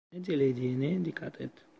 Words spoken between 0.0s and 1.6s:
Ne dilediğine dikkat et.